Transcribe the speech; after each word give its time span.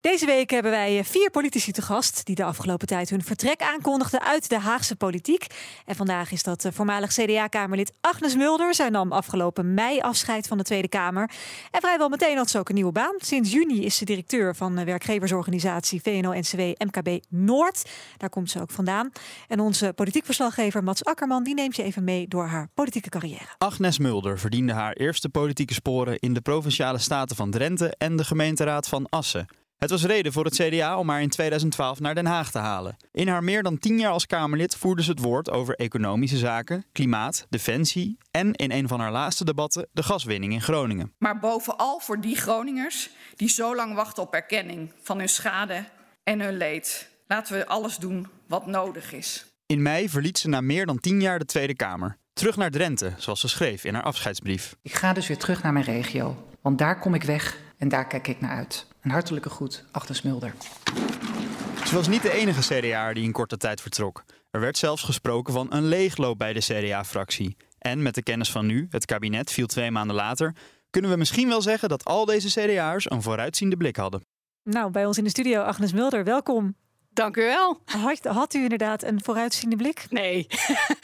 Deze 0.00 0.26
week 0.26 0.50
hebben 0.50 0.70
wij 0.70 0.98
eh, 0.98 1.04
vier 1.04 1.30
politici 1.30 1.72
te 1.72 1.82
gast 1.82 2.26
die 2.26 2.34
de 2.34 2.44
afgelopen 2.44 2.86
tijd 2.86 3.10
hun 3.10 3.24
vertrek 3.24 3.62
aankondigden 3.62 4.22
uit 4.22 4.48
de 4.48 4.58
Haagse 4.58 4.96
politiek. 4.96 5.46
En 5.86 5.96
vandaag 5.96 6.32
is 6.32 6.42
dat 6.42 6.64
eh, 6.64 6.72
voormalig 6.72 7.12
CDA-kamerlid 7.12 7.92
Agnes 8.00 8.36
Mulder. 8.36 8.74
Zij 8.74 8.88
nam 8.88 9.12
afgelopen 9.12 9.74
mei 9.74 10.00
afscheid 10.00 10.46
van 10.46 10.58
de 10.58 10.64
Tweede 10.64 10.88
Kamer. 10.88 11.30
En 11.70 11.80
vrijwel 11.80 12.08
meteen 12.08 12.36
had 12.36 12.50
ze 12.50 12.58
ook 12.58 12.68
een 12.68 12.74
nieuwe 12.74 12.92
baan. 12.92 13.14
Sinds 13.16 13.52
juni 13.52 13.84
is 13.84 13.96
ze 13.96 14.04
directeur 14.04 14.56
van 14.56 14.76
de 14.76 14.84
werkgeversorganisatie 14.84 16.00
VNO-NCW 16.02 16.60
MKB 16.60 17.24
Noord. 17.28 17.90
Daar 18.16 18.30
komt 18.30 18.50
ze 18.50 18.60
ook 18.60 18.70
vandaan. 18.70 19.10
En 19.48 19.60
onze 19.60 19.92
politiek 19.94 20.24
verslaggever 20.24 20.84
Mats 20.84 21.04
Akkerman 21.04 21.44
die 21.44 21.54
neemt 21.54 21.76
je 21.76 21.82
even 21.82 22.04
mee 22.04 22.28
door 22.28 22.46
haar 22.46 22.68
politieke 22.74 23.08
carrière. 23.08 23.54
Agnes 23.58 23.98
Mulder 23.98 24.38
verdiende 24.38 24.72
haar 24.72 24.92
eerste 24.92 25.28
politieke 25.28 25.74
sporen 25.74 26.18
in 26.18 26.34
de 26.34 26.40
provinciale 26.40 26.98
staten 26.98 27.36
van 27.36 27.50
Drenthe 27.50 27.94
en 27.98 28.16
de 28.16 28.24
gemeenteraad 28.24 28.88
van 28.88 29.06
Assen. 29.08 29.59
Het 29.80 29.90
was 29.90 30.04
reden 30.04 30.32
voor 30.32 30.44
het 30.44 30.54
CDA 30.54 30.98
om 30.98 31.08
haar 31.08 31.22
in 31.22 31.28
2012 31.28 32.00
naar 32.00 32.14
Den 32.14 32.26
Haag 32.26 32.50
te 32.50 32.58
halen. 32.58 32.96
In 33.12 33.28
haar 33.28 33.44
meer 33.44 33.62
dan 33.62 33.78
tien 33.78 33.98
jaar 33.98 34.12
als 34.12 34.26
Kamerlid 34.26 34.76
voerde 34.76 35.02
ze 35.02 35.10
het 35.10 35.20
woord 35.20 35.50
over 35.50 35.74
economische 35.74 36.36
zaken, 36.36 36.84
klimaat, 36.92 37.46
defensie 37.48 38.18
en 38.30 38.52
in 38.52 38.72
een 38.72 38.88
van 38.88 39.00
haar 39.00 39.12
laatste 39.12 39.44
debatten 39.44 39.88
de 39.92 40.02
gaswinning 40.02 40.52
in 40.52 40.60
Groningen. 40.60 41.12
Maar 41.18 41.38
bovenal 41.38 42.00
voor 42.00 42.20
die 42.20 42.36
Groningers 42.36 43.10
die 43.36 43.48
zo 43.48 43.74
lang 43.74 43.94
wachten 43.94 44.22
op 44.22 44.34
erkenning 44.34 44.92
van 45.02 45.18
hun 45.18 45.28
schade 45.28 45.84
en 46.24 46.40
hun 46.40 46.56
leed. 46.56 47.10
Laten 47.26 47.56
we 47.56 47.66
alles 47.66 47.96
doen 47.96 48.26
wat 48.46 48.66
nodig 48.66 49.12
is. 49.12 49.46
In 49.66 49.82
mei 49.82 50.08
verliet 50.08 50.38
ze 50.38 50.48
na 50.48 50.60
meer 50.60 50.86
dan 50.86 51.00
tien 51.00 51.20
jaar 51.20 51.38
de 51.38 51.44
Tweede 51.44 51.74
Kamer. 51.74 52.16
Terug 52.32 52.56
naar 52.56 52.70
Drenthe, 52.70 53.12
zoals 53.16 53.40
ze 53.40 53.48
schreef 53.48 53.84
in 53.84 53.94
haar 53.94 54.02
afscheidsbrief. 54.02 54.76
Ik 54.82 54.94
ga 54.94 55.12
dus 55.12 55.26
weer 55.26 55.38
terug 55.38 55.62
naar 55.62 55.72
mijn 55.72 55.84
regio, 55.84 56.46
want 56.60 56.78
daar 56.78 56.98
kom 56.98 57.14
ik 57.14 57.22
weg 57.22 57.58
en 57.78 57.88
daar 57.88 58.06
kijk 58.06 58.28
ik 58.28 58.40
naar 58.40 58.56
uit. 58.56 58.88
Een 59.00 59.10
hartelijke 59.10 59.50
groet, 59.50 59.84
Agnes 59.90 60.22
Mulder. 60.22 60.54
Ze 61.86 61.94
was 61.94 62.08
niet 62.08 62.22
de 62.22 62.32
enige 62.32 62.60
CDA 62.60 63.12
die 63.12 63.24
in 63.24 63.32
korte 63.32 63.56
tijd 63.56 63.80
vertrok. 63.80 64.24
Er 64.50 64.60
werd 64.60 64.78
zelfs 64.78 65.02
gesproken 65.02 65.52
van 65.52 65.72
een 65.72 65.86
leegloop 65.86 66.38
bij 66.38 66.52
de 66.52 66.60
CDA-fractie. 66.60 67.56
En 67.78 68.02
met 68.02 68.14
de 68.14 68.22
kennis 68.22 68.50
van 68.50 68.66
nu, 68.66 68.86
het 68.90 69.04
kabinet 69.04 69.50
viel 69.52 69.66
twee 69.66 69.90
maanden 69.90 70.16
later, 70.16 70.54
kunnen 70.90 71.10
we 71.10 71.16
misschien 71.16 71.48
wel 71.48 71.62
zeggen 71.62 71.88
dat 71.88 72.04
al 72.04 72.24
deze 72.24 72.60
CDA'ers 72.60 73.10
een 73.10 73.22
vooruitziende 73.22 73.76
blik 73.76 73.96
hadden. 73.96 74.24
Nou, 74.64 74.90
bij 74.90 75.06
ons 75.06 75.18
in 75.18 75.24
de 75.24 75.30
studio 75.30 75.60
Agnes 75.62 75.92
Mulder, 75.92 76.24
welkom. 76.24 76.74
Dank 77.20 77.36
u 77.36 77.42
wel. 77.42 77.80
Had, 77.84 78.24
had 78.24 78.54
u 78.54 78.62
inderdaad 78.62 79.02
een 79.02 79.20
vooruitziende 79.24 79.76
blik? 79.76 80.06
Nee. 80.10 80.46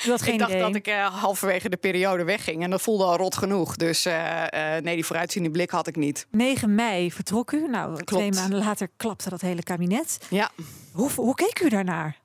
U 0.07 0.11
had 0.11 0.23
geen 0.23 0.33
ik 0.33 0.39
dacht 0.39 0.51
idee. 0.51 0.63
dat 0.63 0.75
ik 0.75 0.89
uh, 0.89 1.21
halverwege 1.21 1.69
de 1.69 1.77
periode 1.77 2.25
wegging 2.25 2.63
en 2.63 2.71
dat 2.71 2.83
voelde 2.83 3.05
al 3.05 3.17
rot 3.17 3.37
genoeg. 3.37 3.77
Dus 3.77 4.07
uh, 4.07 4.13
uh, 4.15 4.77
nee, 4.77 4.95
die 4.95 5.05
vooruitziende 5.05 5.51
blik 5.51 5.71
had 5.71 5.87
ik 5.87 5.97
niet. 5.97 6.27
9 6.31 6.75
mei 6.75 7.13
vertrok 7.13 7.53
u. 7.53 7.69
Nou, 7.69 7.93
Klopt. 7.93 8.07
twee 8.07 8.33
maanden 8.33 8.59
later 8.59 8.89
klapte 8.97 9.31
dat 9.31 9.41
hele 9.41 9.63
kabinet. 9.63 10.19
Ja. 10.29 10.51
Hoe, 10.93 11.11
hoe 11.17 11.35
keek 11.35 11.61
u 11.61 11.69
daarnaar? 11.69 12.17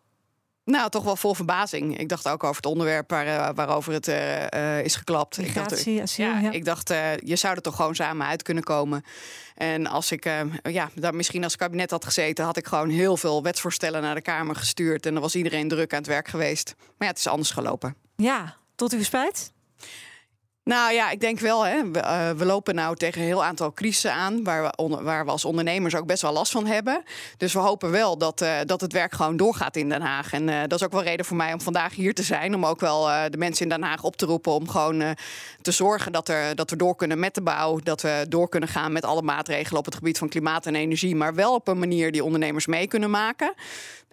Nou, 0.71 0.89
toch 0.89 1.03
wel 1.03 1.15
vol 1.15 1.33
verbazing. 1.33 1.97
Ik 1.97 2.09
dacht 2.09 2.27
ook 2.27 2.43
over 2.43 2.55
het 2.55 2.65
onderwerp 2.65 3.09
waar, 3.09 3.53
waarover 3.53 3.93
het 3.93 4.07
uh, 4.07 4.83
is 4.83 4.95
geklapt. 4.95 5.37
Migratie, 5.37 5.91
ik 5.91 5.97
dacht, 5.97 6.09
asiel, 6.09 6.25
ja, 6.25 6.39
ja. 6.39 6.51
ik 6.51 6.65
dacht, 6.65 6.91
uh, 6.91 7.17
je 7.17 7.35
zou 7.35 7.55
er 7.55 7.61
toch 7.61 7.75
gewoon 7.75 7.95
samen 7.95 8.27
uit 8.27 8.43
kunnen 8.43 8.63
komen. 8.63 9.03
En 9.55 9.87
als 9.87 10.11
ik, 10.11 10.25
uh, 10.25 10.41
ja, 10.63 10.89
daar 10.95 11.15
misschien 11.15 11.43
als 11.43 11.55
kabinet 11.55 11.91
had 11.91 12.05
gezeten, 12.05 12.45
had 12.45 12.57
ik 12.57 12.67
gewoon 12.67 12.89
heel 12.89 13.17
veel 13.17 13.43
wetsvoorstellen 13.43 14.01
naar 14.01 14.15
de 14.15 14.21
Kamer 14.21 14.55
gestuurd. 14.55 15.05
En 15.05 15.13
dan 15.13 15.21
was 15.21 15.35
iedereen 15.35 15.67
druk 15.67 15.91
aan 15.91 15.99
het 15.99 16.07
werk 16.07 16.27
geweest. 16.27 16.73
Maar 16.77 16.87
ja, 16.97 17.07
het 17.07 17.17
is 17.17 17.27
anders 17.27 17.51
gelopen. 17.51 17.95
Ja, 18.15 18.55
tot 18.75 18.93
uw 18.93 19.03
spijt? 19.03 19.51
Nou 20.71 20.93
ja, 20.93 21.09
ik 21.09 21.19
denk 21.19 21.39
wel. 21.39 21.65
Hè. 21.65 21.91
We, 21.91 21.99
uh, 21.99 22.29
we, 22.29 22.45
lopen 22.45 22.75
nou 22.75 22.95
tegen 22.95 23.21
een 23.21 23.27
heel 23.27 23.43
aantal 23.43 23.73
crisissen 23.73 24.13
aan, 24.13 24.43
waar 24.43 24.63
we, 24.63 24.97
waar 25.01 25.25
we 25.25 25.31
als 25.31 25.45
ondernemers 25.45 25.95
ook 25.95 26.05
best 26.05 26.21
wel 26.21 26.31
last 26.31 26.51
van 26.51 26.65
hebben. 26.65 27.03
Dus 27.37 27.53
we 27.53 27.59
hopen 27.59 27.91
wel 27.91 28.17
dat, 28.17 28.41
uh, 28.41 28.55
dat 28.65 28.81
het 28.81 28.93
werk 28.93 29.13
gewoon 29.13 29.37
doorgaat 29.37 29.75
in 29.75 29.89
Den 29.89 30.01
Haag. 30.01 30.33
En 30.33 30.47
uh, 30.47 30.59
dat 30.61 30.79
is 30.79 30.83
ook 30.83 30.91
wel 30.91 31.03
reden 31.03 31.25
voor 31.25 31.37
mij 31.37 31.53
om 31.53 31.61
vandaag 31.61 31.95
hier 31.95 32.13
te 32.13 32.23
zijn. 32.23 32.55
Om 32.55 32.65
ook 32.65 32.79
wel 32.79 33.29
de 33.29 33.37
mensen 33.37 33.63
in 33.63 33.69
Den 33.69 33.83
Haag 33.83 34.03
op 34.03 34.15
te 34.15 34.25
roepen 34.25 34.51
om 34.51 34.69
gewoon 34.69 35.15
te 35.61 35.71
zorgen 35.71 36.11
dat, 36.11 36.29
er, 36.29 36.55
dat 36.55 36.69
we 36.69 36.75
door 36.75 36.95
kunnen 36.95 37.19
met 37.19 37.35
de 37.35 37.41
bouw. 37.41 37.79
Dat 37.79 38.01
we 38.01 38.25
door 38.29 38.49
kunnen 38.49 38.69
gaan 38.69 38.91
met 38.91 39.05
alle 39.05 39.21
maatregelen 39.21 39.79
op 39.79 39.85
het 39.85 39.95
gebied 39.95 40.17
van 40.17 40.29
klimaat 40.29 40.65
en 40.65 40.75
energie. 40.75 41.15
Maar 41.15 41.35
wel 41.35 41.53
op 41.53 41.67
een 41.67 41.79
manier 41.79 42.11
die 42.11 42.23
ondernemers 42.23 42.65
mee 42.65 42.87
kunnen 42.87 43.09
maken. 43.09 43.53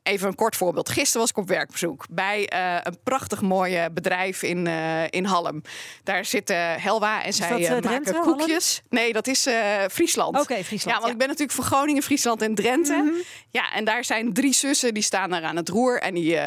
Even 0.02 0.28
een 0.28 0.34
kort 0.34 0.56
voorbeeld. 0.56 0.88
Gisteren 0.88 1.20
was 1.20 1.30
ik 1.30 1.36
op 1.36 1.48
werkbezoek 1.48 2.06
bij 2.10 2.52
uh, 2.54 2.76
een 2.82 2.98
prachtig 3.02 3.40
mooi 3.40 3.88
bedrijf 3.92 4.42
in, 4.42 4.66
uh, 4.66 5.02
in 5.10 5.24
Halm. 5.24 5.62
Daar 6.04 6.24
zit 6.24 6.50
uh, 6.50 6.74
Helwa 6.76 7.22
en 7.24 7.32
zij 7.32 7.48
dat, 7.48 7.60
maken 7.60 7.82
Drenthe, 7.82 8.20
koekjes. 8.20 8.82
Nee, 8.88 9.12
dat 9.12 9.26
is 9.26 9.48
Friesland. 9.90 10.34
Oké, 10.34 10.40
okay, 10.40 10.64
Friesland. 10.64 10.96
Ja, 10.96 11.02
want 11.02 11.04
ja. 11.04 11.12
ik 11.12 11.18
ben 11.18 11.28
natuurlijk 11.28 11.56
van 11.56 11.64
Groningen, 11.64 12.02
Friesland 12.02 12.42
en 12.42 12.54
Drenthe. 12.54 12.94
Mm 12.94 13.08
-hmm. 13.08 13.22
Ja, 13.50 13.72
en 13.72 13.84
daar 13.84 14.04
zijn 14.04 14.32
drie 14.32 14.54
zussen 14.54 14.94
die 14.94 15.02
staan 15.02 15.30
daar 15.30 15.42
aan 15.42 15.56
het 15.56 15.68
roer 15.68 16.00
en 16.00 16.14
die 16.14 16.38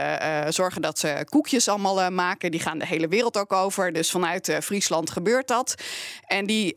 zorgen 0.49 0.81
dat 0.81 0.99
ze 0.99 1.25
koekjes 1.29 1.67
allemaal 1.67 2.11
maken. 2.11 2.51
Die 2.51 2.59
gaan 2.59 2.79
de 2.79 2.85
hele 2.85 3.07
wereld 3.07 3.37
ook 3.37 3.53
over. 3.53 3.93
Dus 3.93 4.11
vanuit 4.11 4.57
Friesland 4.63 5.09
gebeurt 5.09 5.47
dat. 5.47 5.75
En 6.25 6.45
die, 6.45 6.75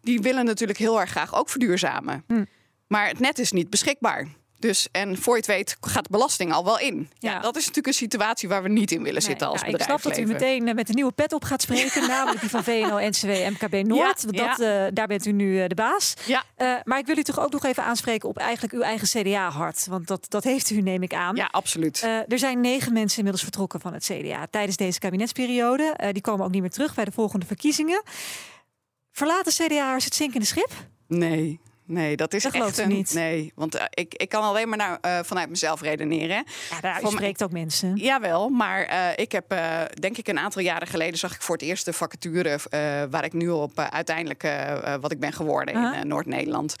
die 0.00 0.20
willen 0.20 0.44
natuurlijk 0.44 0.78
heel 0.78 1.00
erg 1.00 1.10
graag 1.10 1.34
ook 1.34 1.48
verduurzamen. 1.48 2.24
Mm. 2.26 2.46
Maar 2.86 3.08
het 3.08 3.18
net 3.18 3.38
is 3.38 3.52
niet 3.52 3.70
beschikbaar. 3.70 4.26
Dus 4.66 4.88
en 4.92 5.16
voor 5.18 5.32
je 5.32 5.38
het 5.38 5.48
weet 5.48 5.76
gaat 5.80 6.04
de 6.04 6.10
belasting 6.10 6.52
al 6.52 6.64
wel 6.64 6.78
in. 6.78 7.08
Ja. 7.18 7.32
ja 7.32 7.40
dat 7.40 7.56
is 7.56 7.60
natuurlijk 7.60 7.86
een 7.86 7.92
situatie 7.92 8.48
waar 8.48 8.62
we 8.62 8.68
niet 8.68 8.90
in 8.90 9.02
willen 9.02 9.12
nee, 9.12 9.22
zitten 9.22 9.46
als 9.46 9.60
ja, 9.60 9.66
bedrijf. 9.66 9.90
Ik 9.90 9.98
snap 10.00 10.12
dat 10.12 10.22
u 10.22 10.26
meteen 10.26 10.74
met 10.74 10.88
een 10.88 10.94
nieuwe 10.94 11.12
pet 11.12 11.32
op 11.32 11.44
gaat 11.44 11.62
spreken, 11.62 12.08
namelijk 12.08 12.40
die 12.40 12.50
van 12.50 12.64
VNO, 12.64 12.98
NCW, 12.98 13.28
MKB 13.28 13.86
Noord. 13.86 14.26
Ja, 14.30 14.46
dat, 14.46 14.60
uh, 14.60 14.84
daar 14.92 15.06
bent 15.06 15.26
u 15.26 15.32
nu 15.32 15.62
uh, 15.62 15.66
de 15.66 15.74
baas. 15.74 16.14
Ja. 16.26 16.44
Uh, 16.58 16.74
maar 16.84 16.98
ik 16.98 17.06
wil 17.06 17.18
u 17.18 17.22
toch 17.22 17.40
ook 17.40 17.52
nog 17.52 17.64
even 17.64 17.82
aanspreken 17.82 18.28
op 18.28 18.38
eigenlijk 18.38 18.72
uw 18.72 18.80
eigen 18.80 19.08
CDA-hart. 19.08 19.86
Want 19.86 20.06
dat, 20.06 20.26
dat 20.28 20.44
heeft 20.44 20.70
u, 20.70 20.80
neem 20.80 21.02
ik 21.02 21.14
aan. 21.14 21.36
Ja, 21.36 21.48
absoluut. 21.50 22.02
er 22.28 22.38
zijn 22.38 22.60
negen 22.60 22.92
mensen 22.92 23.16
inmiddels 23.16 23.42
vertrokken 23.42 23.80
van 23.80 23.92
het 23.92 24.04
CDA 24.04 24.46
tijdens 24.50 24.76
deze 24.76 24.98
kabinetsperiode. 24.98 26.10
die 26.12 26.22
komen 26.22 26.44
ook 26.44 26.52
niet 26.52 26.60
meer 26.60 26.70
terug 26.70 26.94
bij 26.94 27.04
de 27.04 27.12
volgende 27.12 27.46
verkiezingen. 27.46 28.02
Verlaten 29.12 29.52
CDA'ers 29.52 30.04
het 30.04 30.14
zinkende 30.14 30.46
schip? 30.46 30.70
Nee, 31.06 31.60
Nee, 31.86 32.16
dat 32.16 32.34
is 32.34 32.42
dat 32.42 32.54
echt 32.54 32.78
een, 32.78 32.88
niet. 32.88 33.14
Nee, 33.14 33.52
want 33.54 33.76
uh, 33.76 33.82
ik, 33.90 34.14
ik 34.14 34.28
kan 34.28 34.42
alleen 34.42 34.68
maar 34.68 34.78
naar, 34.78 34.98
uh, 35.06 35.18
vanuit 35.22 35.48
mezelf 35.48 35.80
redeneren. 35.80 36.44
Ja, 36.70 36.80
daar 36.80 37.00
spreekt 37.04 37.42
ook 37.42 37.52
mensen. 37.52 37.96
Jawel, 37.96 38.48
maar 38.48 38.92
uh, 38.92 39.08
ik 39.16 39.32
heb 39.32 39.54
denk 40.00 40.16
ik 40.16 40.28
een 40.28 40.38
aantal 40.38 40.62
jaren 40.62 40.88
geleden 40.88 41.18
zag 41.18 41.34
ik 41.34 41.42
voor 41.42 41.54
het 41.54 41.64
eerst 41.64 41.84
de 41.84 41.92
vacature 41.92 42.58
waar 43.10 43.24
ik 43.24 43.32
nu 43.32 43.48
op 43.48 43.78
uiteindelijk 43.78 44.48
wat 45.00 45.12
ik 45.12 45.20
ben 45.20 45.32
geworden 45.32 45.74
-huh. 45.76 46.00
in 46.00 46.08
Noord-Nederland. 46.08 46.76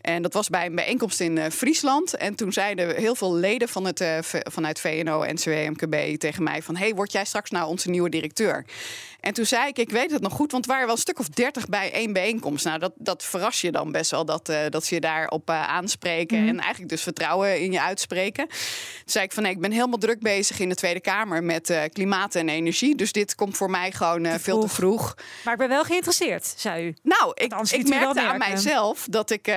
En 0.00 0.22
dat 0.22 0.32
was 0.32 0.48
bij 0.48 0.66
een 0.66 0.74
bijeenkomst 0.74 1.20
in 1.20 1.50
Friesland. 1.50 2.16
En 2.16 2.34
toen 2.34 2.52
zeiden 2.52 2.96
heel 2.96 3.14
veel 3.14 3.34
leden 3.34 3.68
van 3.68 3.84
het, 3.84 4.04
vanuit 4.30 4.80
VNO, 4.80 5.24
NCW, 5.24 5.50
MKB 5.50 6.18
tegen 6.18 6.42
mij 6.42 6.62
van... 6.62 6.76
hey, 6.76 6.94
word 6.94 7.12
jij 7.12 7.24
straks 7.24 7.50
nou 7.50 7.68
onze 7.68 7.90
nieuwe 7.90 8.08
directeur? 8.10 8.64
En 9.26 9.32
toen 9.32 9.46
zei 9.46 9.68
ik, 9.68 9.78
ik 9.78 9.90
weet 9.90 10.10
het 10.10 10.22
nog 10.22 10.32
goed, 10.32 10.52
want 10.52 10.64
het 10.64 10.72
waren 10.72 10.86
wel 10.86 10.94
een 10.94 11.00
stuk 11.00 11.18
of 11.18 11.28
dertig 11.28 11.68
bij 11.68 11.92
één 11.92 12.12
bijeenkomst. 12.12 12.64
Nou, 12.64 12.78
dat, 12.78 12.92
dat 12.96 13.24
verras 13.24 13.60
je 13.60 13.72
dan 13.72 13.92
best 13.92 14.10
wel, 14.10 14.24
dat, 14.24 14.45
uh, 14.48 14.58
dat 14.68 14.84
ze 14.84 14.94
je 14.94 15.00
daarop 15.00 15.50
uh, 15.50 15.68
aanspreken. 15.68 16.42
Mm. 16.42 16.48
En 16.48 16.58
eigenlijk 16.58 16.88
dus 16.88 17.02
vertrouwen 17.02 17.60
in 17.60 17.72
je 17.72 17.80
uitspreken. 17.80 18.48
Toen 18.48 18.56
zei 19.04 19.24
ik 19.24 19.32
van, 19.32 19.42
nee, 19.42 19.52
ik 19.52 19.60
ben 19.60 19.72
helemaal 19.72 19.98
druk 19.98 20.20
bezig 20.20 20.58
in 20.58 20.68
de 20.68 20.74
Tweede 20.74 21.00
Kamer 21.00 21.44
met 21.44 21.70
uh, 21.70 21.82
klimaat 21.92 22.34
en 22.34 22.48
energie. 22.48 22.96
Dus 22.96 23.12
dit 23.12 23.34
komt 23.34 23.56
voor 23.56 23.70
mij 23.70 23.92
gewoon 23.92 24.22
te 24.22 24.38
veel 24.38 24.60
te 24.60 24.68
vroeg. 24.68 25.14
Maar 25.44 25.52
ik 25.52 25.58
ben 25.58 25.68
wel 25.68 25.84
geïnteresseerd, 25.84 26.54
zei 26.56 26.86
u. 26.86 26.94
Nou, 27.02 27.32
ik, 27.34 27.54
ik 27.70 27.88
merkte 27.88 28.22
aan 28.22 28.38
mijzelf 28.38 29.06
dat, 29.10 29.30
ik, 29.30 29.54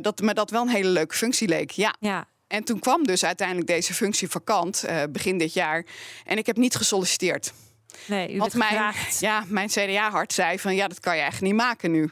dat 0.00 0.20
me 0.20 0.34
dat 0.34 0.50
wel 0.50 0.62
een 0.62 0.68
hele 0.68 0.88
leuke 0.88 1.14
functie 1.14 1.48
leek. 1.48 1.70
Ja. 1.70 1.94
ja. 2.00 2.28
En 2.46 2.64
toen 2.64 2.78
kwam 2.78 3.06
dus 3.06 3.24
uiteindelijk 3.24 3.66
deze 3.66 3.94
functie 3.94 4.28
vakant, 4.28 4.84
begin 5.10 5.38
dit 5.38 5.52
jaar. 5.52 5.84
En 6.24 6.38
ik 6.38 6.46
heb 6.46 6.56
niet 6.56 6.74
gesolliciteerd. 6.76 7.52
Nee, 8.06 8.34
u 8.34 8.38
Want 8.38 8.54
mijn, 8.54 8.94
ja, 9.18 9.44
mijn 9.46 9.68
CDA-hart 9.68 10.32
zei 10.32 10.58
van 10.58 10.74
ja, 10.74 10.88
dat 10.88 11.00
kan 11.00 11.14
je 11.14 11.20
eigenlijk 11.20 11.52
niet 11.52 11.62
maken 11.62 11.90
nu. 11.90 12.10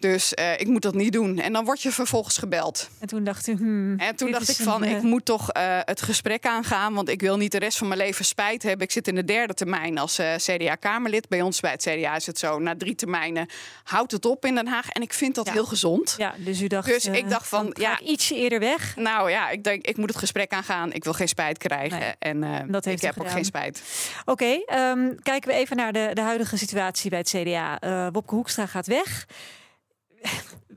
Dus 0.00 0.32
uh, 0.38 0.60
ik 0.60 0.66
moet 0.66 0.82
dat 0.82 0.94
niet 0.94 1.12
doen. 1.12 1.38
En 1.38 1.52
dan 1.52 1.64
word 1.64 1.82
je 1.82 1.92
vervolgens 1.92 2.38
gebeld. 2.38 2.90
En 2.98 3.06
toen 3.06 3.24
dacht 3.24 3.46
u, 3.46 3.56
hmm, 3.56 3.98
En 3.98 4.16
toen 4.16 4.30
dacht 4.30 4.48
ik 4.48 4.56
van, 4.56 4.84
een, 4.84 4.96
ik 4.96 5.02
moet 5.02 5.24
toch 5.24 5.56
uh, 5.56 5.78
het 5.84 6.02
gesprek 6.02 6.46
aangaan. 6.46 6.94
Want 6.94 7.08
ik 7.08 7.20
wil 7.20 7.36
niet 7.36 7.52
de 7.52 7.58
rest 7.58 7.78
van 7.78 7.88
mijn 7.88 8.00
leven 8.00 8.24
spijt 8.24 8.62
hebben. 8.62 8.86
Ik 8.86 8.92
zit 8.92 9.08
in 9.08 9.14
de 9.14 9.24
derde 9.24 9.54
termijn 9.54 9.98
als 9.98 10.18
uh, 10.18 10.34
CDA-Kamerlid. 10.34 11.28
Bij 11.28 11.42
ons 11.42 11.60
bij 11.60 11.70
het 11.70 11.82
CDA 11.82 12.16
is 12.16 12.26
het 12.26 12.38
zo, 12.38 12.58
na 12.58 12.76
drie 12.76 12.94
termijnen 12.94 13.48
houdt 13.84 14.12
het 14.12 14.24
op 14.24 14.44
in 14.44 14.54
Den 14.54 14.66
Haag. 14.66 14.88
En 14.88 15.02
ik 15.02 15.12
vind 15.12 15.34
dat 15.34 15.46
ja. 15.46 15.52
heel 15.52 15.64
gezond. 15.64 16.14
Ja, 16.18 16.34
dus 16.36 16.60
u 16.60 16.66
dacht, 16.66 16.88
dus 16.88 17.06
ik 17.06 17.28
dacht 17.28 17.48
van, 17.48 17.74
ja, 17.78 17.90
ja, 17.90 18.00
ietsje 18.00 18.34
eerder 18.34 18.58
weg. 18.58 18.96
Nou 18.96 19.30
ja, 19.30 19.50
ik 19.50 19.64
denk, 19.64 19.86
ik 19.86 19.96
moet 19.96 20.08
het 20.08 20.18
gesprek 20.18 20.52
aangaan. 20.52 20.92
Ik 20.92 21.04
wil 21.04 21.12
geen 21.12 21.28
spijt 21.28 21.58
krijgen. 21.58 21.98
Nee, 21.98 22.14
en 22.18 22.66
dat 22.70 22.84
heeft 22.84 22.96
ik 22.96 23.04
heb 23.04 23.12
gedaan. 23.12 23.28
ook 23.28 23.34
geen 23.34 23.44
spijt. 23.44 23.82
Oké, 24.24 24.62
okay, 24.66 24.90
um, 24.90 25.09
kijken 25.22 25.50
we 25.50 25.56
even 25.56 25.76
naar 25.76 25.92
de, 25.92 26.10
de 26.14 26.20
huidige 26.20 26.56
situatie 26.56 27.10
bij 27.10 27.18
het 27.18 27.28
CDA. 27.28 27.82
Uh, 27.82 28.08
Wopke 28.12 28.34
Hoekstra 28.34 28.66
gaat 28.66 28.86
weg. 28.86 29.26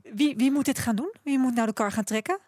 Wie, 0.02 0.36
wie 0.36 0.52
moet 0.52 0.64
dit 0.64 0.78
gaan 0.78 0.96
doen? 0.96 1.14
Wie 1.22 1.38
moet 1.38 1.54
nou 1.54 1.66
de 1.66 1.72
kar 1.72 1.92
gaan 1.92 2.04
trekken? 2.04 2.38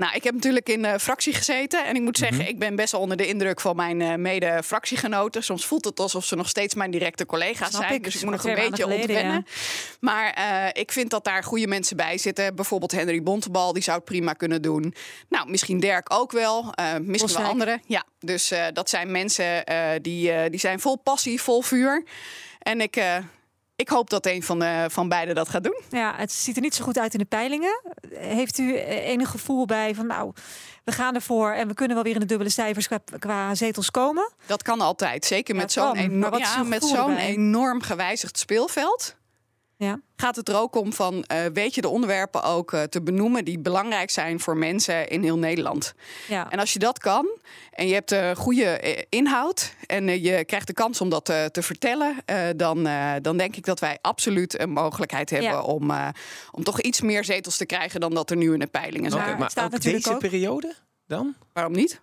Nou, 0.00 0.14
ik 0.14 0.24
heb 0.24 0.34
natuurlijk 0.34 0.68
in 0.68 0.82
de 0.82 1.00
fractie 1.00 1.34
gezeten. 1.34 1.86
En 1.86 1.94
ik 1.94 2.02
moet 2.02 2.18
zeggen, 2.18 2.38
mhm. 2.38 2.48
ik 2.48 2.58
ben 2.58 2.76
best 2.76 2.92
wel 2.92 3.00
onder 3.00 3.16
de 3.16 3.26
indruk 3.26 3.60
van 3.60 3.76
mijn 3.76 4.00
uh, 4.00 4.14
mede-fractiegenoten. 4.14 5.44
Soms 5.44 5.66
voelt 5.66 5.84
het 5.84 6.00
alsof 6.00 6.24
ze 6.24 6.36
nog 6.36 6.48
steeds 6.48 6.74
mijn 6.74 6.90
directe 6.90 7.26
collega's 7.26 7.70
zijn. 7.70 7.92
Ik. 7.92 8.04
Dus 8.04 8.14
ik 8.14 8.22
moet 8.22 8.32
nog 8.32 8.44
een 8.44 8.54
beetje 8.54 8.86
ontwennen. 8.86 9.46
Maar 10.00 10.38
uh, 10.38 10.82
ik 10.82 10.92
vind 10.92 11.10
dat 11.10 11.24
daar 11.24 11.44
goede 11.44 11.66
mensen 11.66 11.96
bij 11.96 12.18
zitten. 12.18 12.54
Bijvoorbeeld 12.54 12.92
Henry 12.92 13.22
Bontebal, 13.22 13.72
die 13.72 13.82
zou 13.82 13.96
het 13.96 14.04
prima 14.04 14.32
kunnen 14.32 14.62
doen. 14.62 14.94
Nou, 15.28 15.50
misschien 15.50 15.80
Dirk 15.80 16.14
ook 16.14 16.32
wel. 16.32 16.72
Uh, 16.80 16.94
misschien 17.00 17.36
wel 17.36 17.50
anderen. 17.50 17.82
Ja, 17.86 18.04
dus 18.20 18.52
dat 18.72 18.90
zijn 18.90 19.10
mensen 19.10 19.64
die, 20.02 20.50
die 20.50 20.60
zijn 20.60 20.80
vol 20.80 20.96
passie, 20.96 21.42
vol 21.42 21.62
vuur. 21.62 22.04
En 22.58 22.80
ik 22.80 23.02
ik 23.80 23.88
hoop 23.88 24.10
dat 24.10 24.26
een 24.26 24.42
van, 24.42 24.58
de, 24.58 24.86
van 24.88 25.08
beiden 25.08 25.34
dat 25.34 25.48
gaat 25.48 25.64
doen. 25.64 25.80
Ja, 25.90 26.14
het 26.16 26.32
ziet 26.32 26.56
er 26.56 26.62
niet 26.62 26.74
zo 26.74 26.84
goed 26.84 26.98
uit 26.98 27.12
in 27.12 27.18
de 27.18 27.24
peilingen. 27.24 27.80
Heeft 28.14 28.58
u 28.58 28.76
enig 28.78 29.30
gevoel 29.30 29.66
bij 29.66 29.94
van 29.94 30.06
nou, 30.06 30.32
we 30.84 30.92
gaan 30.92 31.14
ervoor 31.14 31.52
en 31.52 31.68
we 31.68 31.74
kunnen 31.74 31.94
wel 31.94 32.04
weer 32.04 32.14
in 32.14 32.20
de 32.20 32.26
dubbele 32.26 32.50
cijfers 32.50 32.88
qua, 33.18 33.54
zetels 33.54 33.90
komen? 33.90 34.32
Dat 34.46 34.62
kan 34.62 34.80
altijd, 34.80 35.24
zeker 35.24 35.54
met 35.54 35.72
zo'n 35.72 35.96
enorm, 35.96 36.38
ja, 36.38 36.62
met 36.62 36.84
zo'n 36.84 37.16
enorm 37.16 37.82
gewijzigd 37.82 38.38
speelveld. 38.38 39.14
Ja. 39.80 40.00
Gaat 40.16 40.36
het 40.36 40.48
er 40.48 40.56
ook 40.56 40.76
om 40.76 40.92
van, 40.92 41.14
uh, 41.14 41.38
weet 41.52 41.74
je 41.74 41.80
de 41.80 41.88
onderwerpen 41.88 42.42
ook 42.42 42.72
uh, 42.72 42.82
te 42.82 43.02
benoemen 43.02 43.44
die 43.44 43.58
belangrijk 43.58 44.10
zijn 44.10 44.40
voor 44.40 44.56
mensen 44.56 45.08
in 45.08 45.22
heel 45.22 45.38
Nederland? 45.38 45.94
Ja. 46.28 46.50
En 46.50 46.58
als 46.58 46.72
je 46.72 46.78
dat 46.78 46.98
kan 46.98 47.28
en 47.70 47.86
je 47.86 47.94
hebt 47.94 48.10
een 48.10 48.36
goede 48.36 49.04
inhoud 49.08 49.74
en 49.86 50.22
je 50.22 50.44
krijgt 50.44 50.66
de 50.66 50.72
kans 50.72 51.00
om 51.00 51.08
dat 51.08 51.24
te 51.24 51.62
vertellen, 51.62 52.16
dan, 52.56 52.88
dan 53.22 53.36
denk 53.36 53.56
ik 53.56 53.64
dat 53.64 53.80
wij 53.80 53.98
absoluut 54.00 54.60
een 54.60 54.70
mogelijkheid 54.70 55.30
hebben 55.30 55.64
om, 55.64 55.92
om 56.50 56.64
toch 56.64 56.80
iets 56.80 57.00
meer 57.00 57.24
zetels 57.24 57.56
te 57.56 57.66
krijgen 57.66 58.00
dan 58.00 58.14
dat 58.14 58.30
er 58.30 58.36
nu 58.36 58.52
in 58.52 58.58
de 58.58 58.66
peilingen 58.66 59.10
zijn. 59.10 59.24
Okay, 59.24 59.38
maar 59.38 59.50
staat 59.50 59.74
ook 59.74 59.82
deze 59.82 60.16
periode 60.16 60.74
dan? 61.06 61.34
Waarom 61.52 61.72
niet? 61.72 62.00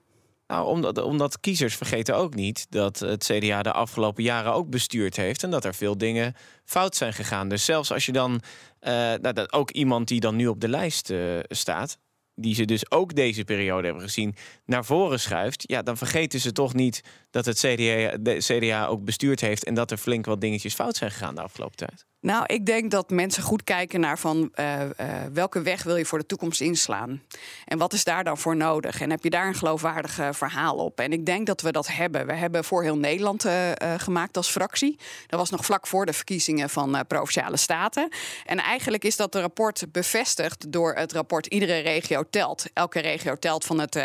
Nou, 0.47 0.67
omdat, 0.67 1.01
omdat 1.01 1.39
kiezers 1.39 1.75
vergeten 1.75 2.15
ook 2.15 2.35
niet 2.35 2.65
dat 2.69 2.99
het 2.99 3.23
CDA 3.23 3.61
de 3.63 3.71
afgelopen 3.71 4.23
jaren 4.23 4.53
ook 4.53 4.69
bestuurd 4.69 5.15
heeft 5.15 5.43
en 5.43 5.49
dat 5.49 5.65
er 5.65 5.75
veel 5.75 5.97
dingen 5.97 6.35
fout 6.65 6.95
zijn 6.95 7.13
gegaan. 7.13 7.49
Dus 7.49 7.65
zelfs 7.65 7.91
als 7.91 8.05
je 8.05 8.11
dan, 8.11 8.31
uh, 8.31 8.91
nou, 8.91 9.33
dat 9.33 9.53
ook 9.53 9.71
iemand 9.71 10.07
die 10.07 10.19
dan 10.19 10.35
nu 10.35 10.47
op 10.47 10.61
de 10.61 10.67
lijst 10.67 11.09
uh, 11.09 11.39
staat, 11.47 11.97
die 12.35 12.55
ze 12.55 12.65
dus 12.65 12.91
ook 12.91 13.15
deze 13.15 13.43
periode 13.43 13.85
hebben 13.85 14.03
gezien, 14.03 14.35
naar 14.65 14.85
voren 14.85 15.19
schuift, 15.19 15.63
ja, 15.67 15.81
dan 15.81 15.97
vergeten 15.97 16.39
ze 16.39 16.51
toch 16.51 16.73
niet 16.73 17.01
dat 17.29 17.45
het 17.45 17.59
CDA, 17.59 18.37
CDA 18.37 18.85
ook 18.87 19.03
bestuurd 19.03 19.41
heeft 19.41 19.63
en 19.63 19.73
dat 19.73 19.91
er 19.91 19.97
flink 19.97 20.25
wat 20.25 20.41
dingetjes 20.41 20.73
fout 20.73 20.95
zijn 20.95 21.11
gegaan 21.11 21.35
de 21.35 21.41
afgelopen 21.41 21.77
tijd. 21.77 22.05
Nou, 22.27 22.43
ik 22.45 22.65
denk 22.65 22.91
dat 22.91 23.09
mensen 23.09 23.43
goed 23.43 23.63
kijken 23.63 23.99
naar 23.99 24.19
van 24.19 24.51
uh, 24.55 24.81
uh, 24.81 24.89
welke 25.33 25.61
weg 25.61 25.83
wil 25.83 25.95
je 25.95 26.05
voor 26.05 26.19
de 26.19 26.25
toekomst 26.25 26.61
inslaan. 26.61 27.21
En 27.65 27.77
wat 27.77 27.93
is 27.93 28.03
daar 28.03 28.23
dan 28.23 28.37
voor 28.37 28.55
nodig? 28.55 29.01
En 29.01 29.09
heb 29.09 29.23
je 29.23 29.29
daar 29.29 29.47
een 29.47 29.55
geloofwaardig 29.55 30.19
verhaal 30.31 30.75
op? 30.75 30.99
En 30.99 31.11
ik 31.11 31.25
denk 31.25 31.47
dat 31.47 31.61
we 31.61 31.71
dat 31.71 31.87
hebben. 31.87 32.25
We 32.25 32.33
hebben 32.33 32.63
voor 32.63 32.83
heel 32.83 32.97
Nederland 32.97 33.45
uh, 33.45 33.71
gemaakt 33.97 34.37
als 34.37 34.49
fractie. 34.49 34.99
Dat 35.27 35.39
was 35.39 35.49
nog 35.49 35.65
vlak 35.65 35.87
voor 35.87 36.05
de 36.05 36.13
verkiezingen 36.13 36.69
van 36.69 37.05
provinciale 37.07 37.57
staten. 37.57 38.09
En 38.45 38.57
eigenlijk 38.57 39.03
is 39.03 39.15
dat 39.15 39.35
rapport 39.35 39.85
bevestigd 39.91 40.71
door 40.71 40.93
het 40.93 41.11
rapport 41.11 41.45
Iedere 41.45 41.79
regio 41.79 42.23
telt. 42.29 42.65
Elke 42.73 42.99
regio 42.99 43.35
telt 43.35 43.65
van 43.65 43.79
het 43.79 43.99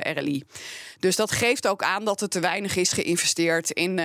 RLI. 0.00 0.44
Dus 0.98 1.16
dat 1.16 1.30
geeft 1.30 1.68
ook 1.68 1.82
aan 1.82 2.04
dat 2.04 2.20
er 2.20 2.28
te 2.28 2.40
weinig 2.40 2.76
is 2.76 2.92
geïnvesteerd 2.92 3.70
in, 3.70 4.00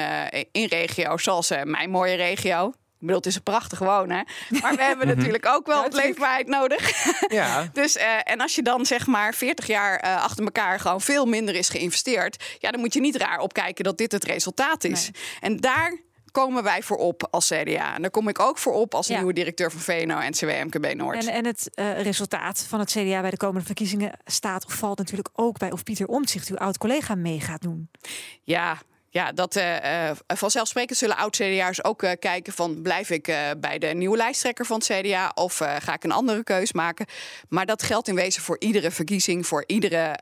in 0.52 0.66
regio's 0.66 1.24
zoals 1.24 1.50
mijn 1.64 1.90
mooie 1.90 2.16
regio. 2.16 2.74
Ik 3.02 3.08
bedoel, 3.08 3.16
het 3.22 3.26
is 3.26 3.36
een 3.36 3.44
prachtig 3.44 3.80
wonen. 3.80 4.26
Maar 4.62 4.76
we 4.76 4.84
hebben 4.84 5.08
mhm. 5.08 5.18
natuurlijk 5.18 5.48
ook 5.48 5.68
wel 5.68 5.82
wat 5.82 5.94
leefbaarheid 5.94 6.48
nodig. 6.48 6.90
Ja. 7.28 7.70
dus, 7.74 7.96
uh, 7.98 8.04
en 8.24 8.40
als 8.40 8.56
je 8.56 8.62
dan 8.62 8.86
zeg 8.86 9.08
maar 9.08 9.34
40 9.34 9.68
jaar 9.68 10.06
uh, 10.06 10.24
achter 10.24 10.44
elkaar 10.44 10.80
gewoon 10.80 11.02
veel 11.02 11.26
minder 11.26 11.56
is 11.56 11.70
geïnvesteerd. 11.70 12.44
Ja, 12.60 12.72
dan 12.72 12.80
moet 12.80 12.94
je 12.94 13.00
niet 13.00 13.16
raar 13.16 13.40
opkijken 13.40 13.84
dat 13.84 13.98
dit 13.98 14.12
het 14.12 14.24
resultaat 14.24 14.84
is. 14.84 15.10
En 15.40 15.58
daar 15.58 16.00
komen 16.32 16.64
wij 16.64 16.84
voor 16.84 16.98
op 16.98 17.28
als 17.32 17.48
CDA. 17.48 17.96
En 17.96 18.02
daar 18.02 18.12
kom 18.12 18.28
ik 18.28 18.40
ook 18.40 18.58
voor 18.58 18.74
op 18.74 18.96
als 18.96 19.08
nieuwe 19.08 19.34
directeur 19.34 19.72
van 19.72 19.80
VNO-NCW 19.80 20.48
MKB 20.48 20.94
Noord. 20.96 21.28
En, 21.28 21.34
en 21.34 21.46
het 21.46 21.70
uh, 21.76 22.02
resultaat 22.02 22.66
van 22.68 22.80
het 22.80 22.92
CDA 22.92 23.22
bij 23.22 23.30
de 23.30 23.38
komende 23.38 23.66
verkiezingen 23.66 24.12
staat 24.26 24.66
of 24.66 24.74
valt 24.74 24.98
natuurlijk 24.98 25.30
ook 25.34 25.58
bij 25.58 25.72
of 25.72 25.84
Pieter 25.84 26.08
Omtzigt, 26.08 26.50
uw 26.50 26.58
oud-collega, 26.58 27.16
mee 27.16 27.40
gaat 27.40 27.62
doen. 27.62 27.90
Ja, 28.44 28.78
ja, 29.14 29.32
dat 29.32 29.56
uh, 29.56 30.12
vanzelfsprekend 30.28 30.98
zullen 30.98 31.18
oud-CDA'ers 31.18 31.84
ook 31.84 32.04
uh, 32.04 32.12
kijken 32.20 32.54
van... 32.54 32.82
blijf 32.82 33.10
ik 33.10 33.36
bij 33.58 33.78
de 33.78 33.88
nieuwe 33.88 34.18
lijsttrekker 34.18 34.66
van 34.66 34.82
het 34.86 34.86
CDA 34.86 35.32
of 35.36 35.58
ga 35.58 35.94
ik 35.94 36.04
een 36.04 36.12
andere 36.12 36.44
keus 36.44 36.74
maken? 36.74 37.06
Maar 37.50 37.66
dat 37.66 37.84
geldt 37.84 38.08
in 38.08 38.16
wezen 38.16 38.42
voor 38.42 38.56
iedere 38.60 38.92
verkiezing, 38.92 39.48
voor 39.48 39.64
iedere, 39.68 40.18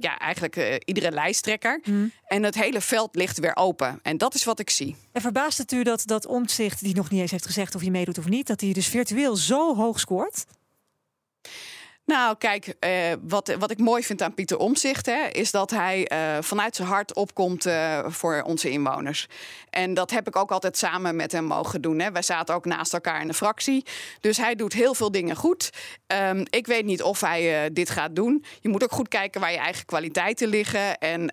ja, 0.00 0.18
eigenlijk 0.18 0.82
iedere 0.84 1.10
lijsttrekker. 1.10 1.80
Mm. 1.84 2.12
En 2.26 2.42
het 2.42 2.54
hele 2.54 2.80
veld 2.80 3.14
ligt 3.14 3.38
weer 3.38 3.56
open. 3.56 4.00
En 4.02 4.18
dat 4.18 4.34
is 4.34 4.44
wat 4.44 4.58
ik 4.58 4.70
zie. 4.70 4.96
En 5.12 5.20
verbaast 5.20 5.58
het 5.58 5.72
u 5.72 5.82
dat, 5.82 6.02
dat 6.06 6.26
Omtzigt, 6.26 6.80
die 6.80 6.94
nog 6.94 7.10
niet 7.10 7.20
eens 7.20 7.30
heeft 7.30 7.46
gezegd 7.46 7.74
of 7.74 7.80
hij 7.80 7.90
meedoet 7.90 8.18
of 8.18 8.28
niet... 8.28 8.46
dat 8.46 8.60
hij 8.60 8.72
dus 8.72 8.86
virtueel 8.86 9.36
zo 9.36 9.76
hoog 9.76 10.00
scoort? 10.00 10.44
Nou, 12.06 12.36
kijk, 12.36 12.74
uh, 12.80 12.90
wat, 13.22 13.54
wat 13.58 13.70
ik 13.70 13.78
mooi 13.78 14.02
vind 14.02 14.22
aan 14.22 14.34
Pieter 14.34 14.56
Omzicht, 14.56 15.08
is 15.32 15.50
dat 15.50 15.70
hij 15.70 16.10
uh, 16.12 16.42
vanuit 16.42 16.76
zijn 16.76 16.88
hart 16.88 17.14
opkomt 17.14 17.66
uh, 17.66 18.04
voor 18.08 18.42
onze 18.42 18.70
inwoners. 18.70 19.26
En 19.70 19.94
dat 19.94 20.10
heb 20.10 20.26
ik 20.26 20.36
ook 20.36 20.50
altijd 20.50 20.76
samen 20.76 21.16
met 21.16 21.32
hem 21.32 21.44
mogen 21.44 21.80
doen. 21.80 21.98
Hè. 21.98 22.12
Wij 22.12 22.22
zaten 22.22 22.54
ook 22.54 22.64
naast 22.64 22.92
elkaar 22.92 23.20
in 23.20 23.26
de 23.26 23.34
fractie. 23.34 23.84
Dus 24.20 24.36
hij 24.36 24.54
doet 24.54 24.72
heel 24.72 24.94
veel 24.94 25.10
dingen 25.10 25.36
goed. 25.36 25.70
Um, 26.06 26.44
ik 26.50 26.66
weet 26.66 26.84
niet 26.84 27.02
of 27.02 27.20
hij 27.20 27.72
dit 27.72 27.90
gaat 27.90 28.16
doen. 28.16 28.44
Je 28.60 28.68
moet 28.68 28.82
ook 28.82 28.92
goed 28.92 29.08
kijken 29.08 29.40
waar 29.40 29.52
je 29.52 29.58
eigen 29.58 29.86
kwaliteiten 29.86 30.48
liggen 30.48 30.98
en 30.98 31.32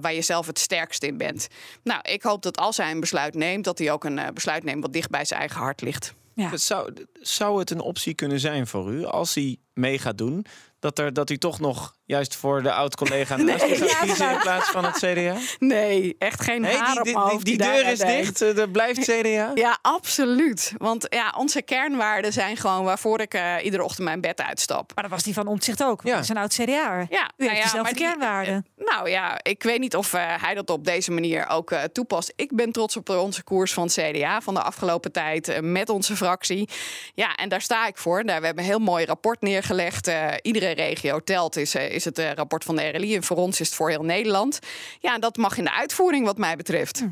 waar 0.00 0.14
je 0.14 0.22
zelf 0.22 0.46
het 0.46 0.58
sterkst 0.58 1.02
in 1.02 1.16
bent. 1.16 1.48
Nou, 1.82 2.00
ik 2.02 2.22
hoop 2.22 2.42
dat 2.42 2.56
als 2.56 2.76
hij 2.76 2.90
een 2.90 3.00
besluit 3.00 3.34
neemt, 3.34 3.64
dat 3.64 3.78
hij 3.78 3.92
ook 3.92 4.04
een 4.04 4.20
besluit 4.34 4.64
neemt 4.64 4.82
wat 4.82 4.92
dicht 4.92 5.10
bij 5.10 5.24
zijn 5.24 5.40
eigen 5.40 5.60
hart 5.60 5.80
ligt. 5.80 6.14
Ja. 6.34 6.56
Zou, 6.56 6.92
zou 7.20 7.58
het 7.58 7.70
een 7.70 7.80
optie 7.80 8.14
kunnen 8.14 8.40
zijn 8.40 8.66
voor 8.66 8.92
u 8.92 9.04
als 9.04 9.34
hij 9.34 9.56
mee 9.74 9.98
gaat 9.98 10.18
doen? 10.18 10.46
Dat, 10.82 10.98
er, 10.98 11.12
dat 11.12 11.30
u 11.30 11.38
toch 11.38 11.60
nog 11.60 11.94
juist 12.04 12.36
voor 12.36 12.62
de 12.62 12.72
oud-collega 12.72 13.36
nee, 13.36 13.58
gaat 13.58 13.98
kiezen 14.00 14.30
in 14.30 14.38
plaats 14.38 14.70
van 14.70 14.84
het 14.84 14.96
CDA? 14.96 15.36
Nee, 15.58 16.16
echt 16.18 16.42
geen 16.42 16.60
nee, 16.60 16.76
haar 16.76 17.02
die, 17.02 17.18
die, 17.28 17.44
die, 17.44 17.58
deur 17.58 17.86
is 17.86 17.98
dicht, 17.98 18.40
er 18.40 18.70
blijft 18.70 19.00
CDA? 19.00 19.50
Ja, 19.54 19.78
absoluut. 19.82 20.72
Want 20.78 21.06
ja, 21.08 21.34
onze 21.36 21.62
kernwaarden 21.62 22.32
zijn 22.32 22.56
gewoon 22.56 22.84
waarvoor 22.84 23.20
ik 23.20 23.34
uh, 23.34 23.54
iedere 23.62 23.82
ochtend 23.82 24.06
mijn 24.06 24.20
bed 24.20 24.40
uitstap. 24.40 24.92
Maar 24.94 25.04
dat 25.04 25.12
was 25.12 25.22
die 25.22 25.34
van 25.34 25.46
Omtzigt 25.46 25.84
ook. 25.84 26.02
Ja. 26.02 26.14
Dat 26.14 26.22
is 26.22 26.28
een 26.28 26.36
oud 26.36 26.52
CDA. 26.54 27.06
Ja, 27.10 27.30
U 27.36 27.44
nou 27.44 27.56
ja, 27.56 27.62
dezelfde 27.62 27.94
kernwaarden. 27.94 28.66
nou 28.76 29.10
ja, 29.10 29.38
ik 29.42 29.62
weet 29.62 29.80
niet 29.80 29.96
of 29.96 30.12
uh, 30.12 30.42
hij 30.42 30.54
dat 30.54 30.70
op 30.70 30.84
deze 30.84 31.10
manier 31.10 31.48
ook 31.48 31.70
uh, 31.70 31.82
toepast. 31.82 32.32
Ik 32.36 32.56
ben 32.56 32.72
trots 32.72 32.96
op 32.96 33.08
onze 33.08 33.42
koers 33.42 33.72
van 33.72 33.82
het 33.82 33.92
CDA 33.92 34.40
van 34.40 34.54
de 34.54 34.62
afgelopen 34.62 35.12
tijd 35.12 35.60
met 35.60 35.88
onze 35.88 36.16
fractie. 36.16 36.68
Ja, 37.14 37.34
en 37.34 37.48
daar 37.48 37.62
sta 37.62 37.86
ik 37.86 37.96
voor. 37.96 38.24
Daar, 38.24 38.40
we 38.40 38.46
hebben 38.46 38.64
een 38.64 38.70
heel 38.70 38.78
mooi 38.78 39.04
rapport 39.04 39.40
neergelegd. 39.40 40.10
iedere 40.42 40.71
regio 40.72 41.20
telt 41.20 41.56
is, 41.56 41.74
is 41.74 42.04
het 42.04 42.18
rapport 42.18 42.64
van 42.64 42.76
de 42.76 42.88
RLI. 42.88 43.14
En 43.14 43.22
voor 43.22 43.36
ons 43.36 43.60
is 43.60 43.66
het 43.66 43.76
voor 43.76 43.90
heel 43.90 44.04
Nederland. 44.04 44.58
Ja, 45.00 45.18
dat 45.18 45.36
mag 45.36 45.58
in 45.58 45.64
de 45.64 45.72
uitvoering 45.72 46.26
wat 46.26 46.38
mij 46.38 46.56
betreft. 46.56 46.98
Hm. 46.98 47.08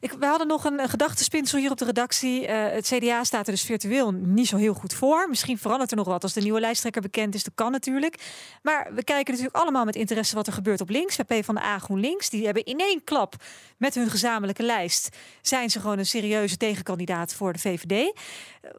Ik, 0.00 0.12
we 0.12 0.26
hadden 0.26 0.46
nog 0.46 0.64
een, 0.64 0.80
een 0.80 1.46
hier 1.50 1.70
op 1.70 1.78
de 1.78 1.84
redactie. 1.84 2.42
Uh, 2.42 2.68
het 2.68 2.86
CDA 2.86 3.24
staat 3.24 3.46
er 3.46 3.52
dus 3.52 3.62
virtueel 3.62 4.12
niet 4.12 4.46
zo 4.46 4.56
heel 4.56 4.74
goed 4.74 4.94
voor. 4.94 5.28
Misschien 5.28 5.58
verandert 5.58 5.90
er 5.90 5.96
nog 5.96 6.06
wat 6.06 6.22
als 6.22 6.32
de 6.32 6.40
nieuwe 6.40 6.60
lijsttrekker 6.60 7.02
bekend 7.02 7.34
is. 7.34 7.44
Dat 7.44 7.54
kan 7.54 7.72
natuurlijk. 7.72 8.22
Maar 8.62 8.90
we 8.94 9.04
kijken 9.04 9.32
natuurlijk 9.32 9.62
allemaal 9.62 9.84
met 9.84 9.96
interesse 9.96 10.34
wat 10.34 10.46
er 10.46 10.52
gebeurt 10.52 10.80
op 10.80 10.88
links. 10.88 11.16
Bij 11.26 11.44
van 11.44 11.54
de 11.54 11.60
A 11.60 11.78
GroenLinks. 11.78 12.30
Die 12.30 12.44
hebben 12.44 12.64
in 12.64 12.78
één 12.78 13.04
klap 13.04 13.34
met 13.76 13.94
hun 13.94 14.10
gezamenlijke 14.10 14.62
lijst... 14.62 15.16
zijn 15.42 15.70
ze 15.70 15.80
gewoon 15.80 15.98
een 15.98 16.06
serieuze 16.06 16.56
tegenkandidaat 16.56 17.34
voor 17.34 17.52
de 17.52 17.58
VVD. 17.58 18.12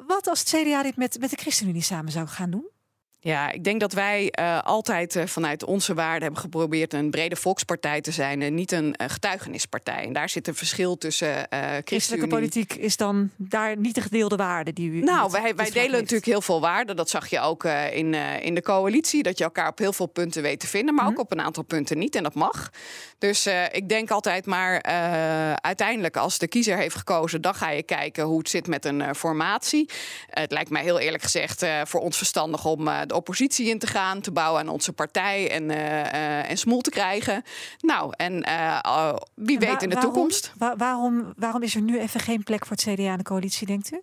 Wat 0.07 0.27
als 0.27 0.39
het 0.39 0.49
CDA 0.49 0.83
dit 0.83 0.95
met, 0.95 1.19
met 1.19 1.29
de 1.29 1.37
ChristenUnie 1.37 1.81
samen 1.81 2.11
zou 2.11 2.27
gaan 2.27 2.49
doen? 2.49 2.69
Ja, 3.19 3.51
ik 3.51 3.63
denk 3.63 3.79
dat 3.79 3.93
wij 3.93 4.33
uh, 4.39 4.61
altijd 4.63 5.15
uh, 5.15 5.25
vanuit 5.25 5.63
onze 5.63 5.93
waarden 5.93 6.21
hebben 6.21 6.41
geprobeerd 6.41 6.93
een 6.93 7.09
brede 7.09 7.35
volkspartij 7.35 8.01
te 8.01 8.11
zijn 8.11 8.41
en 8.41 8.53
niet 8.53 8.71
een 8.71 8.95
uh, 9.01 9.07
getuigenispartij. 9.09 10.03
En 10.03 10.13
daar 10.13 10.29
zit 10.29 10.47
een 10.47 10.55
verschil 10.55 10.97
tussen 10.97 11.47
christelijke 11.83 12.27
politiek 12.27 12.73
is 12.73 12.97
dan 12.97 13.29
daar 13.35 13.77
niet 13.77 13.95
de 13.95 14.01
gedeelde 14.01 14.35
waarde 14.35 14.73
die 14.73 14.89
u. 14.89 14.99
Nou, 14.99 15.31
wij, 15.31 15.55
wij 15.55 15.69
delen 15.69 15.99
natuurlijk 15.99 16.25
heel 16.25 16.41
veel 16.41 16.61
waarden. 16.61 16.95
Dat 16.95 17.09
zag 17.09 17.27
je 17.27 17.39
ook 17.39 17.63
in, 17.91 18.13
in 18.41 18.55
de 18.55 18.61
coalitie, 18.61 19.23
dat 19.23 19.37
je 19.37 19.43
elkaar 19.43 19.67
op 19.67 19.77
heel 19.77 19.93
veel 19.93 20.05
punten 20.05 20.41
weet 20.41 20.59
te 20.59 20.67
vinden, 20.67 20.95
maar 20.95 21.05
ook 21.05 21.11
mhm. 21.11 21.21
op 21.21 21.31
een 21.31 21.41
aantal 21.41 21.63
punten 21.63 21.97
niet. 21.97 22.15
En 22.15 22.23
dat 22.23 22.33
mag. 22.33 22.69
Dus 23.17 23.49
ik 23.71 23.89
denk 23.89 24.11
altijd 24.11 24.45
maar 24.45 24.81
uiteindelijk 25.61 26.17
als 26.17 26.37
de 26.37 26.47
kiezer 26.47 26.77
heeft 26.77 26.95
gekozen, 26.95 27.41
dan 27.41 27.55
ga 27.55 27.69
je 27.69 27.83
kijken 27.83 28.23
hoe 28.23 28.37
het 28.37 28.49
zit 28.49 28.67
met 28.67 28.85
een 28.85 29.15
formatie. 29.15 29.89
het 30.27 30.51
lijkt 30.51 30.69
mij 30.69 30.83
heel 30.83 30.99
eerlijk 30.99 31.23
gezegd 31.23 31.65
voor 31.83 31.99
ons 31.99 32.17
verstandig 32.17 32.65
om 32.65 32.89
de 33.07 33.15
oppositie 33.15 33.69
in 33.69 33.79
te 33.79 33.87
gaan, 33.87 34.21
te 34.21 34.31
bouwen 34.31 34.61
aan 34.61 34.69
onze 34.69 34.93
partij 34.93 35.51
en, 35.51 35.69
en 36.47 36.57
smoel 36.57 36.81
te 36.81 36.89
krijgen. 36.89 37.43
Nou, 37.79 38.13
en 38.17 38.33
wie 39.33 39.59
weet 39.59 39.83
in 39.83 39.89
de 39.89 39.97
toekomst. 39.97 40.53
waarom, 40.77 41.33
waarom 41.37 41.63
is 41.63 41.75
er 41.75 41.81
nu 41.81 41.99
even 41.99 42.19
geen 42.19 42.43
plek 42.43 42.65
voor 42.65 42.75
het 42.75 42.85
CDA 42.85 43.11
in 43.11 43.17
de 43.17 43.23
coalitie, 43.23 43.67
denkt 43.67 43.91
u? 43.91 43.99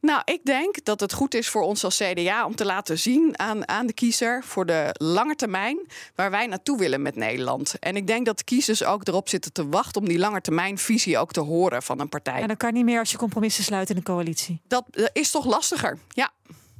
Nou, 0.00 0.22
ik 0.24 0.44
denk 0.44 0.84
dat 0.84 1.00
het 1.00 1.12
goed 1.12 1.34
is 1.34 1.48
voor 1.48 1.62
ons 1.62 1.84
als 1.84 1.96
CDA 1.96 2.46
om 2.46 2.54
te 2.54 2.64
laten 2.64 2.98
zien 2.98 3.38
aan, 3.38 3.68
aan 3.68 3.86
de 3.86 3.92
kiezer 3.92 4.44
voor 4.44 4.66
de 4.66 4.90
lange 4.92 5.34
termijn 5.34 5.78
waar 6.14 6.30
wij 6.30 6.46
naartoe 6.46 6.78
willen 6.78 7.02
met 7.02 7.16
Nederland. 7.16 7.78
En 7.78 7.96
ik 7.96 8.06
denk 8.06 8.26
dat 8.26 8.38
de 8.38 8.44
kiezers 8.44 8.84
ook 8.84 9.08
erop 9.08 9.28
zitten 9.28 9.52
te 9.52 9.68
wachten 9.68 10.00
om 10.00 10.08
die 10.08 10.18
lange 10.18 10.40
termijn 10.40 10.78
visie 10.78 11.18
ook 11.18 11.32
te 11.32 11.40
horen 11.40 11.82
van 11.82 12.00
een 12.00 12.08
partij. 12.08 12.40
En 12.40 12.46
dan 12.46 12.56
kan 12.56 12.72
niet 12.72 12.84
meer 12.84 12.98
als 12.98 13.10
je 13.10 13.16
compromissen 13.16 13.64
sluit 13.64 13.90
in 13.90 13.96
de 13.96 14.02
coalitie. 14.02 14.60
Dat 14.68 14.84
is 15.12 15.30
toch 15.30 15.44
lastiger, 15.44 15.98
ja. 16.08 16.30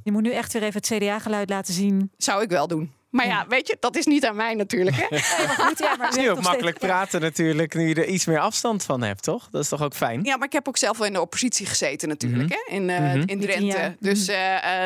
Je 0.03 0.11
moet 0.11 0.21
nu 0.21 0.31
echt 0.31 0.53
weer 0.53 0.63
even 0.63 0.81
het 0.83 0.93
CDA-geluid 0.97 1.49
laten 1.49 1.73
zien. 1.73 2.11
Zou 2.17 2.41
ik 2.43 2.49
wel 2.49 2.67
doen. 2.67 2.91
Maar 3.13 3.27
ja, 3.27 3.45
weet 3.47 3.67
je, 3.67 3.77
dat 3.79 3.95
is 3.95 4.05
niet 4.05 4.25
aan 4.25 4.35
mij 4.35 4.53
natuurlijk. 4.53 4.95
Hè? 4.95 5.05
maar 5.47 5.55
goed, 5.57 5.79
ja, 5.79 5.95
maar 5.95 6.07
het 6.07 6.17
is 6.17 6.23
nu 6.23 6.29
ook 6.29 6.41
makkelijk 6.41 6.79
praten 6.79 7.21
natuurlijk, 7.21 7.73
nu 7.73 7.87
je 7.87 7.95
er 7.95 8.05
iets 8.05 8.25
meer 8.25 8.39
afstand 8.39 8.83
van 8.83 9.01
hebt, 9.01 9.23
toch? 9.23 9.47
Dat 9.51 9.61
is 9.61 9.69
toch 9.69 9.81
ook 9.81 9.93
fijn? 9.93 10.23
Ja, 10.23 10.37
maar 10.37 10.47
ik 10.47 10.53
heb 10.53 10.67
ook 10.67 10.77
zelf 10.77 10.97
wel 10.97 11.07
in 11.07 11.13
de 11.13 11.21
oppositie 11.21 11.65
gezeten 11.65 12.07
natuurlijk, 12.07 12.49
mhm. 12.49 12.57
hè? 12.65 12.75
In, 12.75 12.89
uh, 12.89 13.25
in 13.25 13.39
Drenthe. 13.39 13.95
Dus 13.99 14.29
uh, 14.29 14.35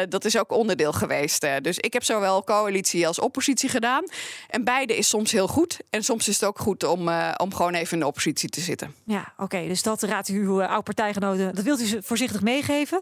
dat 0.10 0.25
is 0.25 0.38
ook 0.38 0.51
onderdeel 0.51 0.93
geweest. 0.93 1.48
dus 1.62 1.77
ik 1.77 1.93
heb 1.93 2.03
zowel 2.03 2.43
coalitie 2.43 3.07
als 3.07 3.19
oppositie 3.19 3.69
gedaan. 3.69 4.03
En 4.50 4.63
beide 4.63 4.98
is 4.98 5.07
soms 5.07 5.31
heel 5.31 5.48
goed. 5.48 5.79
En 5.89 6.03
soms 6.03 6.27
is 6.27 6.39
het 6.39 6.50
ook 6.50 6.60
goed 6.60 6.84
om, 6.84 7.10
om 7.38 7.53
gewoon 7.53 7.74
even 7.74 7.93
in 7.93 8.00
de 8.00 8.07
oppositie 8.07 8.50
te 8.50 8.62
zitten. 8.62 8.93
Ja, 9.03 9.34
oké. 9.38 9.67
dus 9.67 9.84
dat 9.84 10.01
raadt 10.01 10.29
u 10.29 10.39
uw 10.39 10.63
oude 10.63 10.84
partijgenoten, 10.84 11.55
dat 11.55 11.63
wilt 11.63 11.81
u 11.81 12.00
voorzichtig 12.03 12.41
meegeven. 12.41 13.01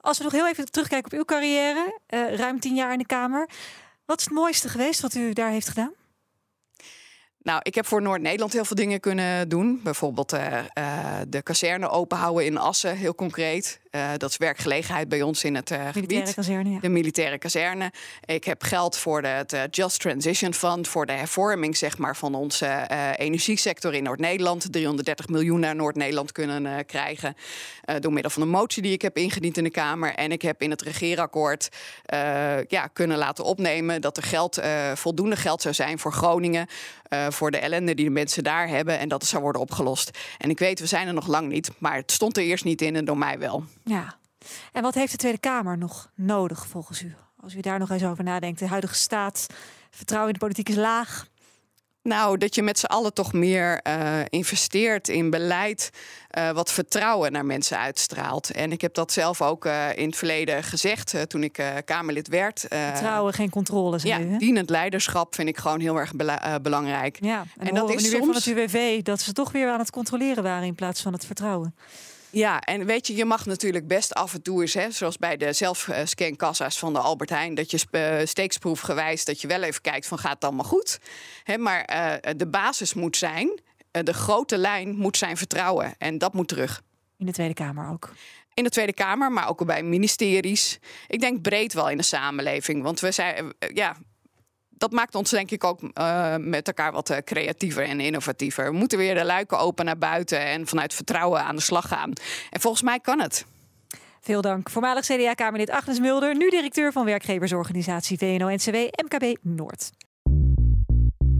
Als 0.00 0.18
we 0.18 0.24
nog 0.24 0.32
heel 0.32 0.48
even 0.48 0.70
terugkijken 0.70 1.12
op 1.12 1.18
uw 1.18 1.24
carrière, 1.24 1.98
ruim 2.36 2.60
tien 2.60 2.74
jaar 2.74 2.92
in 2.92 2.98
de 2.98 3.06
Kamer. 3.06 3.48
Wat 4.06 4.18
is 4.18 4.24
het 4.24 4.34
mooiste 4.34 4.68
geweest 4.68 5.00
wat 5.00 5.14
u 5.14 5.32
daar 5.32 5.50
heeft 5.50 5.68
gedaan? 5.68 5.92
Nou, 7.38 7.60
ik 7.62 7.74
heb 7.74 7.86
voor 7.86 8.02
Noord-Nederland 8.02 8.52
heel 8.52 8.64
veel 8.64 8.76
dingen 8.76 9.00
kunnen 9.00 9.48
doen. 9.48 9.80
Bijvoorbeeld 9.82 10.32
uh, 10.32 10.58
uh, 10.78 11.20
de 11.28 11.42
kazerne 11.42 11.88
openhouden 11.88 12.44
in 12.44 12.58
Assen, 12.58 12.96
heel 12.96 13.14
concreet. 13.14 13.80
Uh, 13.94 14.10
dat 14.16 14.30
is 14.30 14.36
werkgelegenheid 14.36 15.08
bij 15.08 15.22
ons 15.22 15.44
in 15.44 15.54
het 15.54 15.70
militaire 15.70 16.00
gebied. 16.00 16.34
Kazerne, 16.34 16.70
ja. 16.70 16.78
De 16.80 16.88
militaire 16.88 17.38
kazerne. 17.38 17.92
Ik 18.24 18.44
heb 18.44 18.62
geld 18.62 18.96
voor 18.96 19.22
de, 19.22 19.28
het 19.28 19.56
Just 19.70 20.00
Transition 20.00 20.54
Fund, 20.54 20.88
voor 20.88 21.06
de 21.06 21.12
hervorming 21.12 21.76
zeg 21.76 21.98
maar, 21.98 22.16
van 22.16 22.34
onze 22.34 22.86
energiesector 23.16 23.94
in 23.94 24.02
Noord-Nederland. 24.02 24.72
330 24.72 25.28
miljoen 25.28 25.60
naar 25.60 25.76
Noord-Nederland 25.76 26.32
kunnen 26.32 26.86
krijgen. 26.86 27.36
door 28.00 28.12
middel 28.12 28.30
van 28.30 28.42
een 28.42 28.48
motie 28.48 28.82
die 28.82 28.92
ik 28.92 29.02
heb 29.02 29.16
ingediend 29.16 29.56
in 29.56 29.64
de 29.64 29.70
Kamer. 29.70 30.14
En 30.14 30.32
ik 30.32 30.42
heb 30.42 30.62
in 30.62 30.70
het 30.70 30.82
regeerakkoord 30.82 31.68
ja, 32.68 32.86
kunnen 32.92 33.18
laten 33.18 33.44
opnemen 33.44 34.00
dat 34.00 34.16
er 34.16 34.22
geld, 34.22 34.60
voldoende 34.94 35.36
geld 35.36 35.62
zou 35.62 35.74
zijn 35.74 35.98
voor 35.98 36.12
Groningen 36.12 36.66
voor 37.28 37.50
de 37.50 37.58
ellende 37.58 37.94
die 37.94 38.04
de 38.04 38.10
mensen 38.10 38.44
daar 38.44 38.68
hebben. 38.68 38.98
En 38.98 39.08
dat 39.08 39.20
het 39.20 39.30
zou 39.30 39.42
worden 39.42 39.60
opgelost. 39.60 40.18
En 40.38 40.50
ik 40.50 40.58
weet, 40.58 40.80
we 40.80 40.86
zijn 40.86 41.06
er 41.06 41.14
nog 41.14 41.26
lang 41.26 41.48
niet. 41.48 41.70
Maar 41.78 41.96
het 41.96 42.12
stond 42.12 42.36
er 42.36 42.42
eerst 42.42 42.64
niet 42.64 42.82
in 42.82 42.96
en 42.96 43.04
door 43.04 43.18
mij 43.18 43.38
wel. 43.38 43.64
Ja. 43.84 44.18
En 44.72 44.82
wat 44.82 44.94
heeft 44.94 45.12
de 45.12 45.18
Tweede 45.18 45.38
Kamer 45.38 45.78
nog 45.78 46.10
nodig 46.14 46.66
volgens 46.66 47.02
u? 47.02 47.14
Als 47.40 47.54
u 47.54 47.60
daar 47.60 47.78
nog 47.78 47.90
eens 47.90 48.04
over 48.04 48.24
nadenkt. 48.24 48.58
De 48.58 48.68
huidige 48.68 48.94
staat, 48.94 49.46
vertrouwen 49.90 50.32
in 50.32 50.38
de 50.38 50.44
politiek 50.44 50.68
is 50.68 50.76
laag. 50.76 51.26
Nou, 52.02 52.38
dat 52.38 52.54
je 52.54 52.62
met 52.62 52.78
z'n 52.78 52.86
allen 52.86 53.14
toch 53.14 53.32
meer 53.32 53.80
uh, 53.86 54.18
investeert 54.28 55.08
in 55.08 55.30
beleid. 55.30 55.90
Uh, 56.38 56.50
wat 56.50 56.72
vertrouwen 56.72 57.32
naar 57.32 57.46
mensen 57.46 57.78
uitstraalt. 57.78 58.50
En 58.50 58.72
ik 58.72 58.80
heb 58.80 58.94
dat 58.94 59.12
zelf 59.12 59.42
ook 59.42 59.64
uh, 59.64 59.96
in 59.96 60.06
het 60.06 60.16
verleden 60.16 60.62
gezegd 60.62 61.14
toen 61.26 61.42
ik 61.42 61.82
Kamerlid 61.84 62.28
werd. 62.28 62.66
vertrouwen, 62.68 63.32
geen 63.32 63.50
controle. 63.50 63.98
Ja, 64.02 64.20
u, 64.20 64.36
dienend 64.38 64.70
leiderschap 64.70 65.34
vind 65.34 65.48
ik 65.48 65.58
gewoon 65.58 65.80
heel 65.80 65.96
erg 65.96 66.14
bela 66.14 66.60
belangrijk. 66.60 67.18
Ja, 67.20 67.44
en, 67.58 67.66
en 67.66 67.74
dat 67.74 67.90
is 67.90 68.02
nu 68.02 68.08
soms... 68.08 68.12
weer 68.12 68.24
van 68.24 68.34
het 68.34 68.46
UWV 68.46 69.02
dat 69.02 69.20
ze 69.20 69.32
toch 69.32 69.52
weer 69.52 69.70
aan 69.70 69.78
het 69.78 69.90
controleren 69.90 70.42
waren 70.42 70.66
in 70.66 70.74
plaats 70.74 71.02
van 71.02 71.12
het 71.12 71.26
vertrouwen. 71.26 71.74
Ja, 72.34 72.60
en 72.60 72.84
weet 72.84 73.06
je, 73.06 73.16
je 73.16 73.24
mag 73.24 73.46
natuurlijk 73.46 73.86
best 73.86 74.14
af 74.14 74.34
en 74.34 74.42
toe 74.42 74.60
eens, 74.60 74.74
hè, 74.74 74.90
zoals 74.90 75.16
bij 75.16 75.36
de 75.36 75.52
zelfscankassa's 75.52 76.78
van 76.78 76.92
de 76.92 76.98
Albert 76.98 77.30
Heijn, 77.30 77.54
dat 77.54 77.70
je 77.70 77.86
uh, 77.90 78.26
steeksproefgewijs 78.26 79.24
dat 79.24 79.40
je 79.40 79.48
wel 79.48 79.62
even 79.62 79.80
kijkt 79.80 80.06
van 80.06 80.18
gaat 80.18 80.34
het 80.34 80.44
allemaal 80.44 80.64
goed. 80.64 80.98
Hè, 81.42 81.58
maar 81.58 81.90
uh, 81.94 82.32
de 82.36 82.46
basis 82.46 82.94
moet 82.94 83.16
zijn, 83.16 83.46
uh, 83.48 84.02
de 84.02 84.14
grote 84.14 84.58
lijn 84.58 84.96
moet 84.96 85.16
zijn 85.16 85.36
vertrouwen 85.36 85.94
en 85.98 86.18
dat 86.18 86.34
moet 86.34 86.48
terug. 86.48 86.82
In 87.18 87.26
de 87.26 87.32
Tweede 87.32 87.54
Kamer 87.54 87.90
ook 87.90 88.12
in 88.54 88.64
de 88.64 88.70
Tweede 88.70 88.92
Kamer, 88.92 89.32
maar 89.32 89.48
ook 89.48 89.66
bij 89.66 89.82
ministeries. 89.82 90.78
Ik 91.08 91.20
denk 91.20 91.42
breed 91.42 91.72
wel 91.72 91.90
in 91.90 91.96
de 91.96 92.02
samenleving. 92.02 92.82
Want 92.82 93.00
we 93.00 93.10
zijn, 93.10 93.52
ja, 93.58 93.96
dat 94.76 94.92
maakt 94.92 95.14
ons 95.14 95.30
denk 95.30 95.50
ik 95.50 95.64
ook 95.64 95.80
uh, 95.82 96.34
met 96.38 96.66
elkaar 96.66 96.92
wat 96.92 97.10
uh, 97.10 97.16
creatiever 97.16 97.84
en 97.84 98.00
innovatiever. 98.00 98.64
We 98.64 98.76
moeten 98.76 98.98
weer 98.98 99.14
de 99.14 99.24
luiken 99.24 99.58
open 99.58 99.84
naar 99.84 99.98
buiten 99.98 100.40
en 100.40 100.66
vanuit 100.66 100.94
vertrouwen 100.94 101.44
aan 101.44 101.56
de 101.56 101.62
slag 101.62 101.88
gaan. 101.88 102.12
En 102.50 102.60
volgens 102.60 102.82
mij 102.82 103.00
kan 103.00 103.20
het. 103.20 103.46
Veel 104.20 104.40
dank. 104.40 104.70
Voormalig 104.70 105.04
CDA-Kamerlid 105.04 105.70
Agnes 105.70 105.98
Mulder, 105.98 106.36
nu 106.36 106.50
directeur 106.50 106.92
van 106.92 107.04
werkgeversorganisatie 107.04 108.18
VNO-NCW 108.18 108.76
MKB 108.76 109.36
Noord. 109.42 109.90